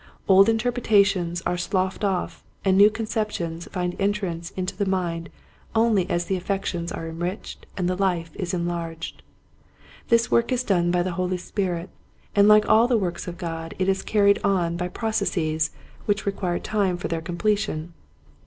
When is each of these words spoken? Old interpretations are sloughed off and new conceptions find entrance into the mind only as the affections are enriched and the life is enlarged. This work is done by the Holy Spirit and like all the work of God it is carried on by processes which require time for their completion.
Old 0.27 0.49
interpretations 0.49 1.43
are 1.43 1.59
sloughed 1.59 2.03
off 2.03 2.43
and 2.65 2.75
new 2.75 2.89
conceptions 2.89 3.67
find 3.71 3.95
entrance 4.01 4.49
into 4.57 4.75
the 4.75 4.87
mind 4.87 5.29
only 5.75 6.09
as 6.09 6.25
the 6.25 6.35
affections 6.35 6.91
are 6.91 7.07
enriched 7.07 7.67
and 7.77 7.87
the 7.87 7.95
life 7.95 8.31
is 8.33 8.51
enlarged. 8.51 9.21
This 10.07 10.31
work 10.31 10.51
is 10.51 10.63
done 10.63 10.89
by 10.89 11.03
the 11.03 11.11
Holy 11.21 11.37
Spirit 11.37 11.91
and 12.35 12.47
like 12.47 12.67
all 12.67 12.87
the 12.87 12.97
work 12.97 13.27
of 13.27 13.37
God 13.37 13.75
it 13.77 13.87
is 13.87 14.01
carried 14.01 14.39
on 14.43 14.75
by 14.75 14.87
processes 14.87 15.69
which 16.05 16.25
require 16.25 16.57
time 16.57 16.97
for 16.97 17.07
their 17.07 17.21
completion. 17.21 17.93